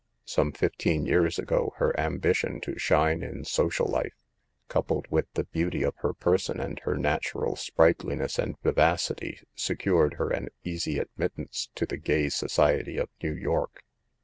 Some 0.25 0.51
fifteen 0.51 1.05
years 1.05 1.37
ago 1.37 1.75
her 1.77 1.93
ambition 1.99 2.59
to 2.61 2.75
shine 2.79 3.21
in 3.21 3.43
socia] 3.43 3.87
life, 3.87 4.15
coupled 4.67 5.05
with 5.11 5.31
the 5.35 5.43
beauty 5.43 5.83
of 5.83 5.93
her 5.97 6.11
person 6.11 6.59
and 6.59 6.79
her 6.79 6.97
natural 6.97 7.55
sprightliness 7.55 8.39
and 8.39 8.59
vivacity, 8.63 9.41
secured 9.53 10.15
her 10.15 10.31
an 10.31 10.47
easy 10.63 10.97
admittance 10.97 11.69
into 11.75 11.85
the 11.85 11.97
gay 11.97 12.29
society 12.29 12.97
of 12.97 13.09
New 13.21 13.33
York. 13.35 13.83